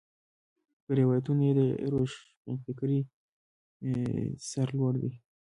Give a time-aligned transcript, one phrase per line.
[0.83, 1.61] پر روایتونو یې د
[1.93, 2.99] روښنفکرۍ
[4.49, 5.11] سر لوړ دی.